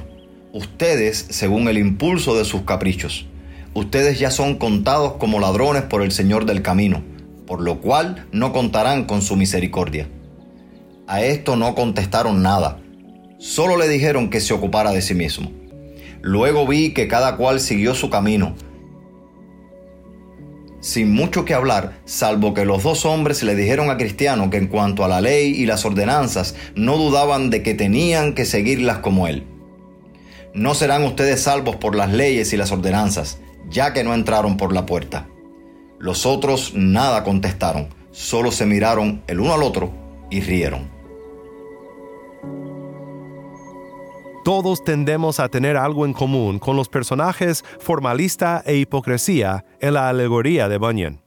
ustedes 0.53 1.27
según 1.31 1.67
el 1.67 1.77
impulso 1.77 2.39
de 2.39 2.45
sus 2.45 2.63
caprichos 2.63 3.27
ustedes 3.75 4.21
ya 4.21 4.31
son 4.31 4.59
contados 4.59 5.15
como 5.15 5.41
ladrones 5.41 5.83
por 5.83 6.03
el 6.03 6.13
Señor 6.13 6.47
del 6.47 6.63
camino, 6.63 7.03
por 7.49 7.61
lo 7.61 7.81
cual 7.81 8.29
no 8.31 8.53
contarán 8.53 9.07
con 9.07 9.23
su 9.23 9.35
misericordia. 9.35 10.09
A 11.09 11.23
esto 11.23 11.57
no 11.57 11.75
contestaron 11.75 12.45
nada, 12.45 12.79
solo 13.41 13.77
le 13.77 13.89
dijeron 13.89 14.31
que 14.31 14.41
se 14.41 14.55
ocupara 14.55 14.93
de 14.93 15.03
sí 15.03 15.15
mismo. 15.15 15.51
Luego 16.23 16.65
vi 16.65 16.95
que 16.95 17.09
cada 17.09 17.37
cual 17.37 17.59
siguió 17.59 17.97
su 17.97 18.09
camino, 18.09 18.55
sin 20.87 21.13
mucho 21.13 21.45
que 21.45 21.53
hablar, 21.53 21.99
salvo 22.05 22.55
que 22.55 22.65
los 22.65 22.85
dos 22.85 23.07
hombres 23.07 23.43
le 23.43 23.57
dijeron 23.57 23.91
a 23.91 23.97
Cristiano 23.97 24.51
que 24.51 24.57
en 24.57 24.69
cuanto 24.69 25.05
a 25.05 25.09
la 25.09 25.21
ley 25.21 25.49
y 25.49 25.67
las 25.67 25.85
ordenanzas 25.85 26.55
no 26.77 26.97
dudaban 26.97 27.51
de 27.51 27.65
que 27.65 27.75
tenían 27.75 28.35
que 28.35 28.45
seguirlas 28.45 28.99
como 28.99 29.27
él. 29.27 29.49
No 30.55 30.75
serán 30.75 31.03
ustedes 31.03 31.43
salvos 31.43 31.75
por 31.75 31.97
las 31.97 32.13
leyes 32.13 32.53
y 32.53 32.57
las 32.57 32.71
ordenanzas, 32.71 33.41
ya 33.69 33.93
que 33.93 34.05
no 34.05 34.15
entraron 34.15 34.57
por 34.57 34.73
la 34.73 34.87
puerta. 34.87 35.27
Los 35.99 36.25
otros 36.25 36.75
nada 36.77 37.25
contestaron, 37.25 37.89
solo 38.13 38.53
se 38.53 38.65
miraron 38.65 39.25
el 39.27 39.41
uno 39.41 39.55
al 39.55 39.65
otro 39.65 39.93
y 40.31 40.41
rieron. 40.41 40.96
Todos 44.47 44.85
tendemos 44.85 45.41
a 45.41 45.49
tener 45.49 45.77
algo 45.77 46.07
en 46.07 46.13
común 46.13 46.61
con 46.61 46.77
los 46.77 46.89
personajes 46.89 47.65
formalista 47.81 48.63
e 48.65 48.77
hipocresía 48.77 49.65
en 49.81 49.95
la 49.95 50.09
alegoría 50.09 50.69
de 50.69 50.79
Bunyan. 50.79 51.21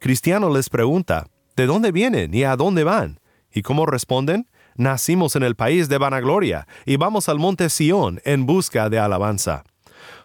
Cristiano 0.00 0.50
les 0.50 0.68
pregunta, 0.68 1.28
¿de 1.54 1.66
dónde 1.66 1.92
vienen 1.92 2.34
y 2.34 2.42
a 2.42 2.56
dónde 2.56 2.82
van? 2.82 3.20
¿Y 3.52 3.62
cómo 3.62 3.86
responden? 3.86 4.48
Nacimos 4.74 5.36
en 5.36 5.44
el 5.44 5.54
país 5.54 5.88
de 5.88 5.98
vanagloria 5.98 6.66
y 6.84 6.96
vamos 6.96 7.28
al 7.28 7.38
monte 7.38 7.70
Sión 7.70 8.20
en 8.24 8.44
busca 8.44 8.90
de 8.90 8.98
alabanza 8.98 9.62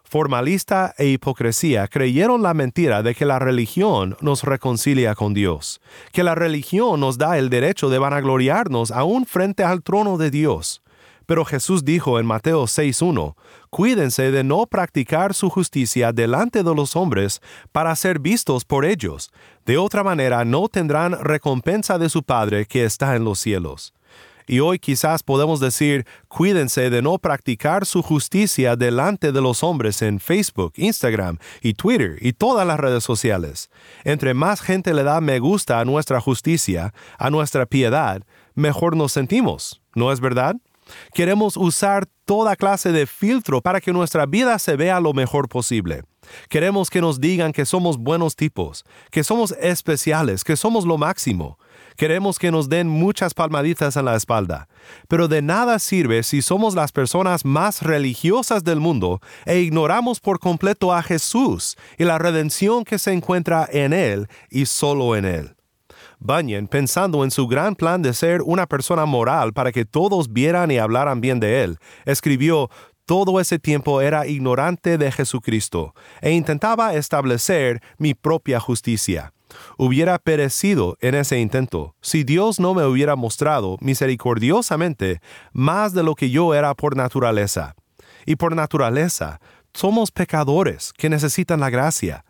formalista 0.10 0.96
e 0.98 1.06
hipocresía 1.06 1.88
creyeron 1.88 2.42
la 2.42 2.56
mentira 2.56 3.04
de 3.04 3.14
que 3.14 3.26
la 3.26 3.38
religión 3.38 4.18
nos 4.22 4.44
reconcilia 4.44 5.14
con 5.14 5.36
Dios, 5.36 5.82
que 6.12 6.24
la 6.24 6.34
religión 6.34 7.00
nos 7.00 7.20
da 7.20 7.38
el 7.38 7.52
derecho 7.52 7.92
de 7.92 8.00
vanagloriarnos 8.00 8.90
aún 8.90 9.28
frente 9.28 9.64
al 9.64 9.84
trono 9.84 10.18
de 10.18 10.32
Dios. 10.32 10.82
Pero 11.30 11.46
Jesús 11.46 11.86
dijo 11.86 12.20
en 12.20 12.26
Mateo 12.26 12.64
6.1, 12.64 13.36
Cuídense 13.70 14.32
de 14.32 14.44
no 14.44 14.66
practicar 14.66 15.36
su 15.36 15.52
justicia 15.52 16.12
delante 16.12 16.64
de 16.64 16.74
los 16.74 16.96
hombres 16.96 17.40
para 17.72 17.96
ser 17.96 18.18
vistos 18.18 18.66
por 18.66 18.84
ellos. 18.84 19.30
De 19.64 19.78
otra 19.78 20.04
manera 20.04 20.44
no 20.44 20.68
tendrán 20.70 21.12
recompensa 21.24 22.00
de 22.00 22.10
su 22.10 22.24
Padre 22.24 22.66
que 22.66 22.84
está 22.84 23.16
en 23.16 23.26
los 23.26 23.38
cielos. 23.38 23.94
Y 24.48 24.60
hoy 24.60 24.80
quizás 24.80 25.22
podemos 25.22 25.60
decir, 25.60 26.08
cuídense 26.30 26.90
de 26.90 27.04
no 27.04 27.20
practicar 27.20 27.86
su 27.86 28.02
justicia 28.02 28.76
delante 28.76 29.32
de 29.32 29.40
los 29.40 29.62
hombres 29.62 30.02
en 30.02 30.20
Facebook, 30.20 30.74
Instagram 30.78 31.38
y 31.62 31.76
Twitter 31.76 32.18
y 32.22 32.34
todas 32.34 32.66
las 32.66 32.80
redes 32.80 33.04
sociales. 33.04 33.70
Entre 34.04 34.34
más 34.34 34.62
gente 34.62 34.96
le 34.96 35.04
da 35.04 35.22
me 35.22 35.38
gusta 35.38 35.80
a 35.80 35.86
nuestra 35.86 36.22
justicia, 36.22 36.92
a 37.20 37.30
nuestra 37.30 37.68
piedad, 37.68 38.24
mejor 38.56 38.96
nos 38.96 39.12
sentimos, 39.12 39.84
¿no 39.94 40.12
es 40.12 40.22
verdad? 40.22 40.56
Queremos 41.14 41.58
usar 41.58 42.08
toda 42.26 42.56
clase 42.56 42.92
de 42.92 43.08
filtro 43.08 43.62
para 43.62 43.82
que 43.82 43.94
nuestra 43.94 44.26
vida 44.26 44.60
se 44.60 44.76
vea 44.76 45.00
lo 45.00 45.14
mejor 45.14 45.50
posible. 45.50 46.04
Queremos 46.50 46.90
que 46.90 47.02
nos 47.02 47.20
digan 47.20 47.52
que 47.52 47.66
somos 47.66 47.98
buenos 47.98 48.36
tipos, 48.36 48.86
que 49.12 49.24
somos 49.24 49.52
especiales, 49.60 50.44
que 50.44 50.56
somos 50.56 50.86
lo 50.86 50.98
máximo. 50.98 51.58
Queremos 51.96 52.40
que 52.40 52.52
nos 52.52 52.70
den 52.70 52.88
muchas 52.88 53.34
palmaditas 53.34 53.98
en 53.98 54.06
la 54.06 54.16
espalda, 54.16 54.70
pero 55.08 55.28
de 55.28 55.42
nada 55.42 55.80
sirve 55.80 56.24
si 56.24 56.42
somos 56.42 56.76
las 56.76 56.92
personas 56.92 57.44
más 57.46 57.82
religiosas 57.82 58.64
del 58.64 58.80
mundo 58.80 59.22
e 59.46 59.60
ignoramos 59.60 60.20
por 60.20 60.40
completo 60.40 60.94
a 60.94 61.04
Jesús 61.04 61.78
y 61.98 62.06
la 62.06 62.18
redención 62.18 62.86
que 62.86 63.00
se 63.00 63.12
encuentra 63.12 63.68
en 63.72 63.92
Él 63.94 64.28
y 64.50 64.66
solo 64.66 65.16
en 65.16 65.26
Él. 65.26 65.59
Bunyan, 66.20 66.68
pensando 66.68 67.24
en 67.24 67.32
su 67.32 67.48
gran 67.48 67.76
plan 67.76 68.02
de 68.02 68.14
ser 68.14 68.42
una 68.42 68.68
persona 68.68 69.06
moral 69.06 69.54
para 69.54 69.72
que 69.72 69.86
todos 69.86 70.32
vieran 70.32 70.72
y 70.72 70.78
hablaran 70.78 71.22
bien 71.22 71.40
de 71.40 71.64
Él, 71.64 71.78
escribió 72.06 72.70
todo 73.06 73.40
ese 73.40 73.58
tiempo 73.58 74.02
era 74.02 74.28
ignorante 74.28 74.98
de 74.98 75.12
Jesucristo 75.12 75.96
e 76.22 76.32
intentaba 76.32 76.94
establecer 76.94 77.82
mi 77.98 78.14
propia 78.14 78.60
justicia 78.60 79.34
hubiera 79.78 80.18
perecido 80.20 80.98
en 81.02 81.16
ese 81.16 81.40
intento 81.40 81.96
si 82.02 82.24
Dios 82.24 82.60
no 82.60 82.74
me 82.74 82.86
hubiera 82.86 83.16
mostrado 83.16 83.78
misericordiosamente 83.82 85.22
más 85.54 85.94
de 85.94 86.04
lo 86.04 86.16
que 86.16 86.30
yo 86.30 86.54
era 86.54 86.74
por 86.76 86.96
naturaleza. 86.96 87.76
Y 88.26 88.36
por 88.36 88.56
naturaleza, 88.56 89.40
somos 89.74 90.12
pecadores 90.12 90.94
que 90.94 91.10
necesitan 91.10 91.60
la 91.60 91.70
gracia. 91.70 92.26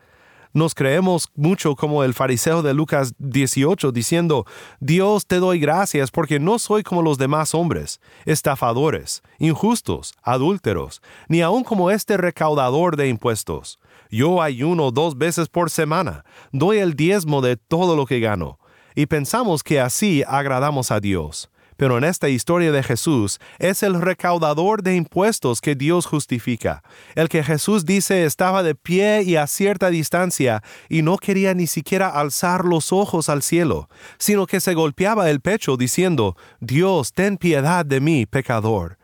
Nos 0.51 0.73
creemos 0.73 1.29
mucho 1.35 1.75
como 1.75 2.03
el 2.03 2.15
fariseo 2.15 2.63
de 2.63 2.73
Lucas 2.73 3.13
18 3.19 3.91
diciendo, 3.91 4.47
Dios 4.79 5.27
te 5.27 5.35
doy 5.35 5.59
gracias 5.59 6.09
porque 6.09 6.39
no 6.39 6.57
soy 6.57 6.81
como 6.81 7.03
los 7.03 7.19
demás 7.19 7.53
hombres, 7.53 8.01
estafadores, 8.25 9.21
injustos, 9.37 10.15
adúlteros, 10.23 11.03
ni 11.27 11.41
aun 11.41 11.63
como 11.63 11.91
este 11.91 12.17
recaudador 12.17 12.97
de 12.97 13.09
impuestos. 13.09 13.79
Yo 14.09 14.41
ayuno 14.41 14.89
dos 14.89 15.19
veces 15.19 15.49
por 15.49 15.69
semana, 15.69 16.25
doy 16.51 16.79
el 16.79 16.95
diezmo 16.95 17.41
de 17.41 17.55
todo 17.55 17.95
lo 17.95 18.07
que 18.07 18.19
gano, 18.19 18.57
y 18.95 19.05
pensamos 19.05 19.61
que 19.61 19.79
así 19.79 20.23
agradamos 20.27 20.89
a 20.89 20.99
Dios. 20.99 21.51
Pero 21.79 21.97
en 21.97 22.03
esta 22.03 22.27
historia 22.27 22.73
de 22.73 22.83
Jesús 22.83 23.39
es 23.57 23.83
el 23.83 24.01
recaudador 24.01 24.83
de 24.83 24.97
impuestos 24.97 25.61
que 25.61 25.75
Dios 25.75 26.05
justifica. 26.05 26.83
El 27.15 27.29
que 27.29 27.41
Jesús 27.41 27.85
dice 27.85 28.25
estaba 28.25 28.63
de 28.63 28.75
pie 28.75 29.23
y 29.23 29.37
a 29.37 29.47
cierta 29.47 29.89
distancia 29.89 30.61
y 30.89 31.03
no 31.03 31.15
quería 31.15 31.53
ni 31.53 31.67
siquiera 31.67 32.09
alzar 32.09 32.65
los 32.65 32.91
ojos 32.91 33.29
al 33.29 33.43
cielo, 33.43 33.87
sino 34.17 34.45
que 34.45 34.59
se 34.59 34.73
golpeaba 34.73 35.29
el 35.29 35.39
pecho 35.39 35.77
diciendo, 35.77 36.35
Dios, 36.59 37.13
ten 37.13 37.37
piedad 37.37 37.85
de 37.85 38.01
mí, 38.01 38.25
pecador. 38.25 38.97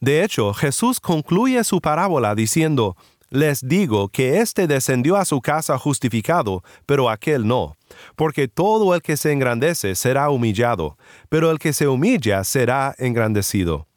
De 0.00 0.24
hecho, 0.24 0.52
Jesús 0.52 0.98
concluye 0.98 1.62
su 1.62 1.80
parábola 1.80 2.34
diciendo, 2.34 2.96
Les 3.30 3.66
digo 3.66 4.08
que 4.08 4.40
éste 4.40 4.68
descendió 4.68 5.16
a 5.16 5.24
su 5.24 5.40
casa 5.40 5.78
justificado, 5.78 6.62
pero 6.86 7.10
aquel 7.10 7.46
no. 7.46 7.76
Porque 8.14 8.46
todo 8.46 8.94
el 8.94 9.02
que 9.02 9.16
se 9.16 9.32
engrandece 9.32 9.96
será 9.96 10.30
humillado, 10.30 10.96
pero 11.28 11.50
el 11.50 11.58
que 11.58 11.72
se 11.72 11.88
humilla 11.88 12.44
será 12.44 12.94
engrandecido. 12.98 13.88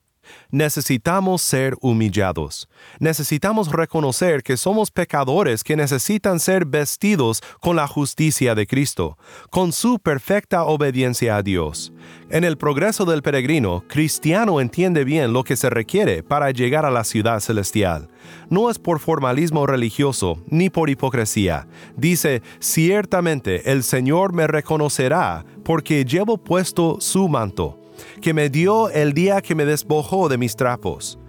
Necesitamos 0.51 1.41
ser 1.41 1.75
humillados. 1.81 2.67
Necesitamos 2.99 3.71
reconocer 3.71 4.43
que 4.43 4.57
somos 4.57 4.91
pecadores 4.91 5.63
que 5.63 5.75
necesitan 5.75 6.39
ser 6.39 6.65
vestidos 6.65 7.41
con 7.59 7.75
la 7.75 7.87
justicia 7.87 8.55
de 8.55 8.67
Cristo, 8.67 9.17
con 9.49 9.71
su 9.71 9.99
perfecta 9.99 10.63
obediencia 10.63 11.35
a 11.35 11.43
Dios. 11.43 11.93
En 12.29 12.43
el 12.43 12.57
progreso 12.57 13.05
del 13.05 13.21
peregrino, 13.21 13.83
cristiano 13.87 14.61
entiende 14.61 15.03
bien 15.03 15.33
lo 15.33 15.43
que 15.43 15.55
se 15.55 15.69
requiere 15.69 16.23
para 16.23 16.51
llegar 16.51 16.85
a 16.85 16.91
la 16.91 17.03
ciudad 17.03 17.39
celestial. 17.39 18.09
No 18.49 18.69
es 18.69 18.79
por 18.79 18.99
formalismo 18.99 19.65
religioso 19.65 20.39
ni 20.47 20.69
por 20.69 20.89
hipocresía. 20.89 21.67
Dice, 21.95 22.41
ciertamente 22.59 23.71
el 23.71 23.83
Señor 23.83 24.33
me 24.33 24.47
reconocerá 24.47 25.45
porque 25.63 26.05
llevo 26.05 26.37
puesto 26.37 26.97
su 26.99 27.27
manto 27.27 27.78
que 28.21 28.33
me 28.33 28.49
dio 28.49 28.89
el 28.89 29.13
día 29.13 29.41
que 29.41 29.55
me 29.55 29.65
despojó 29.65 30.29
de 30.29 30.37
mis 30.37 30.55
trapos. 30.55 31.19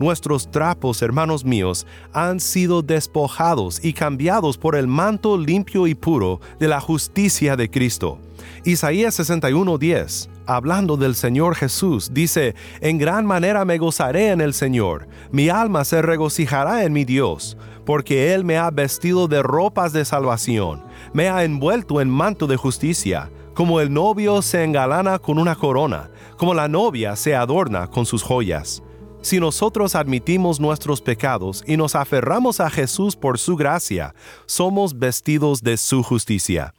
Nuestros 0.00 0.50
trapos, 0.50 1.02
hermanos 1.02 1.44
míos, 1.44 1.86
han 2.14 2.40
sido 2.40 2.80
despojados 2.80 3.84
y 3.84 3.92
cambiados 3.92 4.56
por 4.56 4.74
el 4.74 4.86
manto 4.86 5.36
limpio 5.36 5.86
y 5.86 5.94
puro 5.94 6.40
de 6.58 6.68
la 6.68 6.80
justicia 6.80 7.54
de 7.54 7.70
Cristo. 7.70 8.18
Isaías 8.64 9.18
61:10, 9.18 10.30
hablando 10.46 10.96
del 10.96 11.14
Señor 11.14 11.54
Jesús, 11.54 12.14
dice, 12.14 12.54
En 12.80 12.96
gran 12.96 13.26
manera 13.26 13.66
me 13.66 13.76
gozaré 13.76 14.30
en 14.30 14.40
el 14.40 14.54
Señor, 14.54 15.06
mi 15.32 15.50
alma 15.50 15.84
se 15.84 16.00
regocijará 16.00 16.84
en 16.84 16.94
mi 16.94 17.04
Dios, 17.04 17.58
porque 17.84 18.32
Él 18.32 18.42
me 18.42 18.56
ha 18.56 18.70
vestido 18.70 19.28
de 19.28 19.42
ropas 19.42 19.92
de 19.92 20.06
salvación, 20.06 20.82
me 21.12 21.28
ha 21.28 21.44
envuelto 21.44 22.00
en 22.00 22.08
manto 22.08 22.46
de 22.46 22.56
justicia 22.56 23.30
como 23.60 23.80
el 23.80 23.92
novio 23.92 24.40
se 24.40 24.64
engalana 24.64 25.18
con 25.18 25.38
una 25.38 25.54
corona, 25.54 26.08
como 26.40 26.54
la 26.54 26.68
novia 26.68 27.16
se 27.16 27.34
adorna 27.34 27.86
con 27.88 28.06
sus 28.06 28.22
joyas. 28.22 28.82
Si 29.20 29.38
nosotros 29.38 29.94
admitimos 29.94 30.58
nuestros 30.58 31.02
pecados 31.02 31.62
y 31.66 31.76
nos 31.76 31.94
aferramos 31.94 32.60
a 32.60 32.70
Jesús 32.70 33.14
por 33.14 33.38
su 33.38 33.56
gracia, 33.56 34.14
somos 34.46 34.98
vestidos 34.98 35.60
de 35.62 35.76
su 35.76 36.02
justicia. 36.02 36.72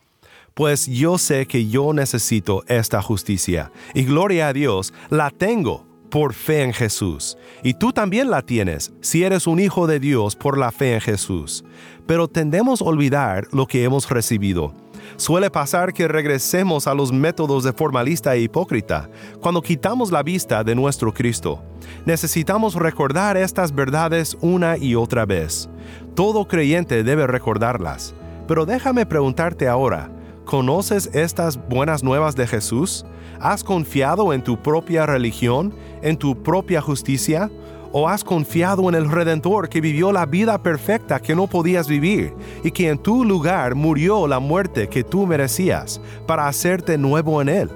Pues 0.55 0.87
yo 0.87 1.19
sé 1.19 1.45
que 1.45 1.67
yo 1.67 1.93
necesito 1.93 2.63
esta 2.67 3.03
justicia, 3.03 3.71
y 3.93 4.03
gloria 4.03 4.47
a 4.47 4.53
Dios, 4.53 4.95
la 5.11 5.29
tengo 5.29 5.85
por 6.11 6.35
fe 6.35 6.61
en 6.61 6.73
Jesús. 6.73 7.35
Y 7.63 7.73
tú 7.73 7.91
también 7.91 8.29
la 8.29 8.43
tienes 8.43 8.93
si 9.01 9.23
eres 9.23 9.47
un 9.47 9.59
hijo 9.59 9.87
de 9.87 9.99
Dios 9.99 10.35
por 10.35 10.59
la 10.59 10.71
fe 10.71 10.93
en 10.93 11.01
Jesús. 11.01 11.63
Pero 12.05 12.27
tendemos 12.27 12.81
a 12.81 12.85
olvidar 12.85 13.47
lo 13.51 13.65
que 13.65 13.83
hemos 13.83 14.07
recibido 14.07 14.75
Suele 15.17 15.51
pasar 15.51 15.93
que 15.93 16.07
regresemos 16.07 16.87
a 16.87 16.93
los 16.93 17.11
métodos 17.11 17.63
de 17.63 17.73
formalista 17.73 18.35
e 18.35 18.41
hipócrita 18.41 19.09
cuando 19.39 19.61
quitamos 19.61 20.11
la 20.11 20.23
vista 20.23 20.63
de 20.63 20.75
nuestro 20.75 21.13
Cristo. 21.13 21.61
Necesitamos 22.05 22.75
recordar 22.75 23.37
estas 23.37 23.73
verdades 23.73 24.37
una 24.41 24.77
y 24.77 24.95
otra 24.95 25.25
vez. 25.25 25.69
Todo 26.15 26.47
creyente 26.47 27.03
debe 27.03 27.27
recordarlas. 27.27 28.15
Pero 28.47 28.65
déjame 28.65 29.05
preguntarte 29.05 29.67
ahora, 29.67 30.09
¿conoces 30.51 31.10
estas 31.13 31.58
buenas 31.70 32.03
nuevas 32.03 32.36
de 32.36 32.46
Jesús? 32.46 33.05
¿Has 33.39 33.63
confiado 33.63 34.34
en 34.34 34.43
tu 34.43 34.62
propia 34.62 35.05
religión, 35.05 35.74
en 36.01 36.17
tu 36.17 36.43
propia 36.43 36.81
justicia? 36.81 37.50
¿O 37.93 38.10
has 38.10 38.25
confiado 38.25 38.89
en 38.89 38.96
el 38.96 39.10
Redentor 39.10 39.70
que 39.70 39.79
vivió 39.79 40.12
la 40.12 40.25
vida 40.25 40.62
perfecta 40.62 41.22
que 41.22 41.36
no 41.36 41.48
podías 41.48 41.88
vivir 41.88 42.34
y 42.65 42.72
que 42.72 42.89
en 42.89 42.98
tu 42.98 43.24
lugar 43.24 43.75
murió 43.75 44.27
la 44.27 44.39
muerte 44.39 44.89
que 44.89 45.05
tú 45.05 45.25
merecías 45.25 46.01
para 46.27 46.50
hacerte 46.50 46.98
nuevo 46.98 47.41
en 47.41 47.48
Él? 47.48 47.70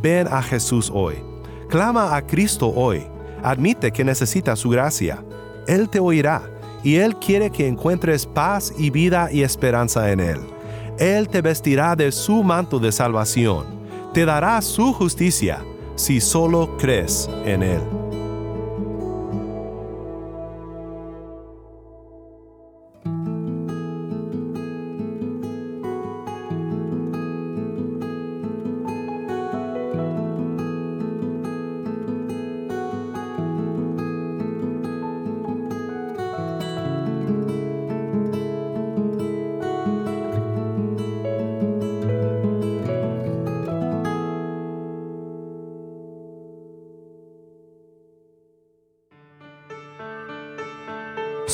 Ven 0.00 0.28
a 0.28 0.40
Jesús 0.40 0.92
hoy. 0.94 1.16
Clama 1.68 2.14
a 2.14 2.24
Cristo 2.24 2.68
hoy. 2.68 3.04
Admite 3.42 3.90
que 3.90 4.04
necesitas 4.04 4.60
su 4.60 4.70
gracia. 4.70 5.24
Él 5.66 5.88
te 5.88 5.98
oirá 5.98 6.42
y 6.84 6.94
Él 6.94 7.16
quiere 7.16 7.50
que 7.50 7.66
encuentres 7.66 8.24
paz 8.24 8.72
y 8.78 8.90
vida 8.90 9.30
y 9.32 9.42
esperanza 9.42 10.12
en 10.12 10.20
Él. 10.20 10.53
Él 10.98 11.28
te 11.28 11.42
vestirá 11.42 11.96
de 11.96 12.12
su 12.12 12.42
manto 12.42 12.78
de 12.78 12.92
salvación. 12.92 13.66
Te 14.12 14.24
dará 14.24 14.60
su 14.62 14.92
justicia 14.92 15.64
si 15.96 16.20
solo 16.20 16.76
crees 16.78 17.28
en 17.44 17.62
Él. 17.62 18.03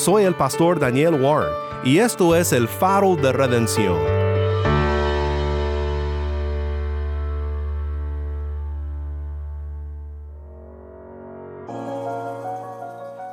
Soy 0.03 0.23
el 0.23 0.33
pastor 0.33 0.79
Daniel 0.79 1.13
Warren 1.21 1.53
y 1.83 1.99
esto 1.99 2.35
es 2.35 2.53
el 2.53 2.67
faro 2.67 3.15
de 3.15 3.31
redención. 3.31 3.99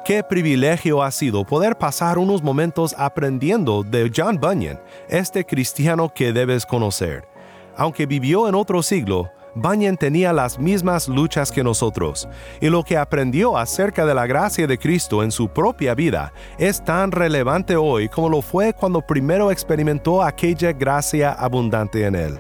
Qué 0.05 0.23
privilegio 0.23 1.03
ha 1.03 1.11
sido 1.11 1.43
poder 1.47 1.79
pasar 1.79 2.19
unos 2.19 2.43
momentos 2.43 2.95
aprendiendo 2.99 3.83
de 3.83 4.13
John 4.15 4.39
Bunyan, 4.39 4.79
este 5.09 5.47
cristiano 5.47 6.13
que 6.15 6.35
debes 6.35 6.67
conocer. 6.67 7.27
Aunque 7.79 8.05
vivió 8.05 8.47
en 8.47 8.55
otro 8.55 8.83
siglo, 8.83 9.31
Bunyan 9.55 9.97
tenía 9.97 10.33
las 10.33 10.59
mismas 10.59 11.09
luchas 11.09 11.51
que 11.51 11.65
nosotros, 11.65 12.29
y 12.61 12.69
lo 12.69 12.83
que 12.83 12.97
aprendió 12.97 13.57
acerca 13.57 14.07
de 14.07 14.15
la 14.15 14.27
gracia 14.27 14.67
de 14.67 14.79
Cristo 14.79 15.23
en 15.23 15.31
su 15.31 15.49
propia 15.49 15.95
vida 15.95 16.33
es 16.59 16.85
tan 16.85 17.13
relevante 17.13 17.77
hoy 17.77 18.09
como 18.09 18.29
lo 18.29 18.43
fue 18.43 18.73
cuando 18.73 19.01
primero 19.01 19.51
experimentó 19.51 20.23
aquella 20.23 20.73
gracia 20.73 21.33
abundante 21.33 22.05
en 22.05 22.15
él. 22.15 22.39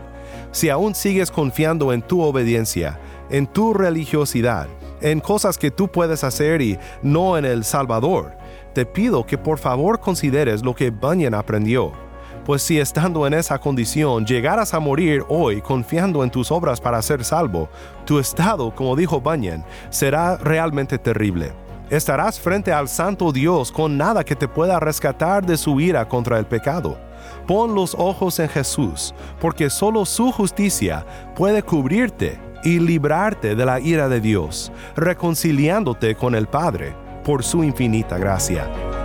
Si 0.52 0.70
aún 0.70 0.94
sigues 0.94 1.30
confiando 1.30 1.92
en 1.92 2.02
tu 2.02 2.22
obediencia, 2.22 2.98
en 3.30 3.46
tu 3.46 3.74
religiosidad, 3.74 4.66
en 5.00 5.20
cosas 5.20 5.58
que 5.58 5.70
tú 5.70 5.88
puedes 5.88 6.24
hacer 6.24 6.60
y 6.62 6.78
no 7.02 7.38
en 7.38 7.44
el 7.44 7.64
Salvador, 7.64 8.36
te 8.74 8.86
pido 8.86 9.24
que 9.24 9.38
por 9.38 9.58
favor 9.58 10.00
consideres 10.00 10.64
lo 10.64 10.74
que 10.74 10.90
Bunyan 10.90 11.34
aprendió 11.34 12.07
pues 12.48 12.62
si 12.62 12.80
estando 12.80 13.26
en 13.26 13.34
esa 13.34 13.58
condición 13.58 14.24
llegaras 14.24 14.72
a 14.72 14.80
morir 14.80 15.22
hoy 15.28 15.60
confiando 15.60 16.24
en 16.24 16.30
tus 16.30 16.50
obras 16.50 16.80
para 16.80 17.02
ser 17.02 17.22
salvo, 17.22 17.68
tu 18.06 18.18
estado, 18.18 18.74
como 18.74 18.96
dijo 18.96 19.20
Bunyan, 19.20 19.66
será 19.90 20.38
realmente 20.38 20.96
terrible. 20.96 21.52
Estarás 21.90 22.40
frente 22.40 22.72
al 22.72 22.88
santo 22.88 23.32
Dios 23.32 23.70
con 23.70 23.98
nada 23.98 24.24
que 24.24 24.34
te 24.34 24.48
pueda 24.48 24.80
rescatar 24.80 25.44
de 25.44 25.58
su 25.58 25.78
ira 25.78 26.08
contra 26.08 26.38
el 26.38 26.46
pecado. 26.46 26.98
Pon 27.46 27.74
los 27.74 27.94
ojos 27.94 28.38
en 28.38 28.48
Jesús, 28.48 29.14
porque 29.42 29.68
solo 29.68 30.06
su 30.06 30.32
justicia 30.32 31.04
puede 31.36 31.62
cubrirte 31.62 32.40
y 32.64 32.78
librarte 32.78 33.56
de 33.56 33.66
la 33.66 33.78
ira 33.78 34.08
de 34.08 34.22
Dios, 34.22 34.72
reconciliándote 34.96 36.14
con 36.14 36.34
el 36.34 36.46
Padre 36.46 36.94
por 37.24 37.44
su 37.44 37.62
infinita 37.62 38.16
gracia. 38.16 38.97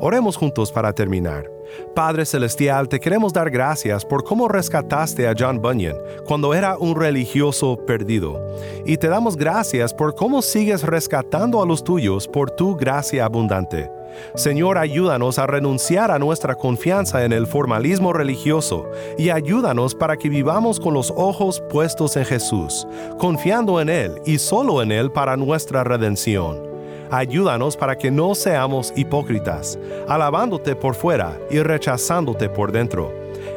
Oremos 0.00 0.36
juntos 0.36 0.70
para 0.70 0.92
terminar. 0.92 1.50
Padre 1.94 2.24
Celestial, 2.24 2.88
te 2.88 3.00
queremos 3.00 3.32
dar 3.32 3.50
gracias 3.50 4.04
por 4.04 4.24
cómo 4.24 4.48
rescataste 4.48 5.26
a 5.26 5.34
John 5.38 5.60
Bunyan 5.60 5.96
cuando 6.24 6.54
era 6.54 6.78
un 6.78 6.94
religioso 6.94 7.76
perdido. 7.84 8.40
Y 8.86 8.96
te 8.96 9.08
damos 9.08 9.36
gracias 9.36 9.92
por 9.92 10.14
cómo 10.14 10.40
sigues 10.40 10.82
rescatando 10.82 11.62
a 11.62 11.66
los 11.66 11.82
tuyos 11.82 12.28
por 12.28 12.50
tu 12.50 12.76
gracia 12.76 13.24
abundante. 13.24 13.90
Señor, 14.34 14.78
ayúdanos 14.78 15.38
a 15.38 15.46
renunciar 15.46 16.10
a 16.10 16.18
nuestra 16.18 16.54
confianza 16.54 17.24
en 17.24 17.32
el 17.32 17.46
formalismo 17.46 18.12
religioso 18.12 18.88
y 19.18 19.30
ayúdanos 19.30 19.94
para 19.94 20.16
que 20.16 20.28
vivamos 20.28 20.80
con 20.80 20.94
los 20.94 21.12
ojos 21.16 21.62
puestos 21.70 22.16
en 22.16 22.24
Jesús, 22.24 22.86
confiando 23.18 23.80
en 23.80 23.88
Él 23.88 24.20
y 24.24 24.38
solo 24.38 24.82
en 24.82 24.92
Él 24.92 25.10
para 25.10 25.36
nuestra 25.36 25.84
redención. 25.84 26.67
Ayúdanos 27.10 27.76
para 27.76 27.96
que 27.96 28.10
no 28.10 28.34
seamos 28.34 28.92
hipócritas, 28.96 29.78
alabándote 30.06 30.76
por 30.76 30.94
fuera 30.94 31.38
y 31.50 31.60
rechazándote 31.60 32.48
por 32.48 32.70
dentro. 32.70 33.12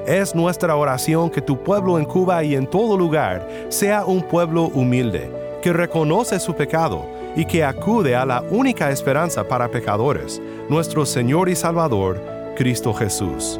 Es 0.07 0.33
nuestra 0.33 0.75
oración 0.75 1.29
que 1.29 1.41
tu 1.41 1.61
pueblo 1.61 1.99
en 1.99 2.05
Cuba 2.05 2.43
y 2.43 2.55
en 2.55 2.67
todo 2.67 2.97
lugar 2.97 3.47
sea 3.69 4.05
un 4.05 4.21
pueblo 4.21 4.65
humilde, 4.65 5.29
que 5.61 5.73
reconoce 5.73 6.39
su 6.39 6.55
pecado 6.55 7.05
y 7.35 7.45
que 7.45 7.63
acude 7.63 8.15
a 8.15 8.25
la 8.25 8.43
única 8.49 8.89
esperanza 8.89 9.43
para 9.43 9.69
pecadores, 9.69 10.41
nuestro 10.69 11.05
Señor 11.05 11.49
y 11.49 11.55
Salvador, 11.55 12.19
Cristo 12.55 12.93
Jesús. 12.93 13.59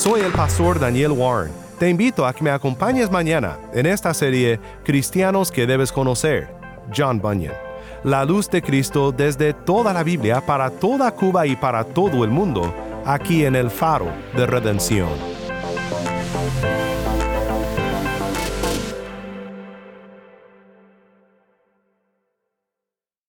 Soy 0.00 0.22
el 0.22 0.32
pastor 0.32 0.80
Daniel 0.80 1.12
Warren. 1.12 1.52
Te 1.78 1.90
invito 1.90 2.24
a 2.24 2.32
que 2.32 2.42
me 2.42 2.50
acompañes 2.50 3.10
mañana 3.10 3.58
en 3.74 3.84
esta 3.84 4.14
serie 4.14 4.58
Cristianos 4.82 5.52
que 5.52 5.66
debes 5.66 5.92
conocer, 5.92 6.48
John 6.96 7.20
Bunyan. 7.20 7.52
La 8.02 8.24
luz 8.24 8.48
de 8.48 8.62
Cristo 8.62 9.12
desde 9.12 9.52
toda 9.52 9.92
la 9.92 10.02
Biblia 10.02 10.40
para 10.40 10.70
toda 10.70 11.10
Cuba 11.10 11.46
y 11.46 11.54
para 11.54 11.84
todo 11.84 12.24
el 12.24 12.30
mundo, 12.30 12.74
aquí 13.04 13.44
en 13.44 13.54
el 13.54 13.68
faro 13.68 14.06
de 14.34 14.46
redención. 14.46 15.10